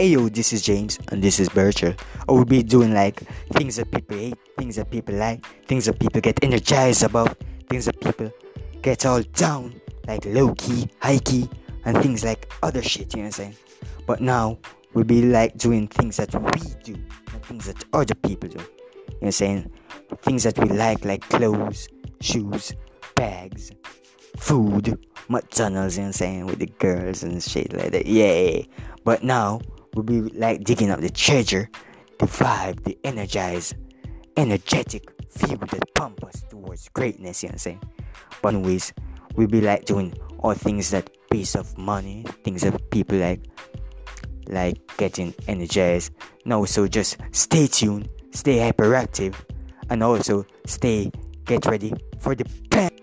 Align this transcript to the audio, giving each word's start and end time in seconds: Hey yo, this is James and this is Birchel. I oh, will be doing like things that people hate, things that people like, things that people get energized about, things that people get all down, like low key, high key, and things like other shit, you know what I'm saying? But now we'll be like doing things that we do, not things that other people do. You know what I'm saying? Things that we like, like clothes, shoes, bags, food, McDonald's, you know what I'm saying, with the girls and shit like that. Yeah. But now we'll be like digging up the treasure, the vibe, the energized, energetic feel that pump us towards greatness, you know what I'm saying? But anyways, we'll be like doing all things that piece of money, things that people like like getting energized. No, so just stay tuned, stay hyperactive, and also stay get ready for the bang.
Hey 0.00 0.10
yo, 0.10 0.28
this 0.28 0.52
is 0.52 0.62
James 0.62 0.96
and 1.10 1.20
this 1.20 1.40
is 1.40 1.48
Birchel. 1.48 1.98
I 2.20 2.24
oh, 2.28 2.36
will 2.36 2.44
be 2.44 2.62
doing 2.62 2.94
like 2.94 3.18
things 3.54 3.74
that 3.74 3.90
people 3.90 4.16
hate, 4.16 4.38
things 4.56 4.76
that 4.76 4.92
people 4.92 5.16
like, 5.16 5.44
things 5.66 5.86
that 5.86 5.98
people 5.98 6.20
get 6.20 6.38
energized 6.44 7.02
about, 7.02 7.36
things 7.68 7.86
that 7.86 8.00
people 8.00 8.32
get 8.80 9.04
all 9.04 9.22
down, 9.22 9.74
like 10.06 10.24
low 10.24 10.54
key, 10.54 10.88
high 11.02 11.18
key, 11.18 11.50
and 11.84 12.00
things 12.00 12.22
like 12.22 12.48
other 12.62 12.80
shit, 12.80 13.12
you 13.12 13.22
know 13.22 13.22
what 13.22 13.26
I'm 13.26 13.32
saying? 13.32 13.56
But 14.06 14.20
now 14.20 14.58
we'll 14.94 15.02
be 15.02 15.22
like 15.22 15.58
doing 15.58 15.88
things 15.88 16.18
that 16.18 16.32
we 16.32 16.60
do, 16.84 16.92
not 17.32 17.44
things 17.44 17.66
that 17.66 17.84
other 17.92 18.14
people 18.14 18.50
do. 18.50 18.58
You 18.58 18.64
know 18.64 19.16
what 19.18 19.26
I'm 19.26 19.32
saying? 19.32 19.70
Things 20.22 20.44
that 20.44 20.56
we 20.58 20.68
like, 20.68 21.04
like 21.04 21.28
clothes, 21.28 21.88
shoes, 22.20 22.72
bags, 23.16 23.72
food, 24.36 24.96
McDonald's, 25.28 25.96
you 25.96 26.02
know 26.02 26.04
what 26.04 26.08
I'm 26.10 26.12
saying, 26.12 26.46
with 26.46 26.60
the 26.60 26.66
girls 26.66 27.24
and 27.24 27.42
shit 27.42 27.72
like 27.72 27.90
that. 27.90 28.06
Yeah. 28.06 28.62
But 29.02 29.24
now 29.24 29.60
we'll 29.98 30.22
be 30.22 30.30
like 30.38 30.62
digging 30.62 30.90
up 30.90 31.00
the 31.00 31.10
treasure, 31.10 31.68
the 32.18 32.26
vibe, 32.26 32.84
the 32.84 32.96
energized, 33.02 33.74
energetic 34.36 35.10
feel 35.30 35.56
that 35.56 35.94
pump 35.94 36.22
us 36.24 36.42
towards 36.48 36.88
greatness, 36.90 37.42
you 37.42 37.48
know 37.48 37.50
what 37.50 37.54
I'm 37.54 37.58
saying? 37.58 37.82
But 38.40 38.54
anyways, 38.54 38.92
we'll 39.34 39.48
be 39.48 39.60
like 39.60 39.86
doing 39.86 40.14
all 40.38 40.54
things 40.54 40.90
that 40.90 41.10
piece 41.30 41.56
of 41.56 41.76
money, 41.76 42.24
things 42.44 42.62
that 42.62 42.90
people 42.90 43.18
like 43.18 43.44
like 44.46 44.78
getting 44.96 45.34
energized. 45.48 46.12
No, 46.44 46.64
so 46.64 46.86
just 46.86 47.18
stay 47.32 47.66
tuned, 47.66 48.08
stay 48.30 48.58
hyperactive, 48.58 49.34
and 49.90 50.02
also 50.02 50.46
stay 50.66 51.10
get 51.44 51.66
ready 51.66 51.92
for 52.20 52.36
the 52.36 52.44
bang. 52.70 52.97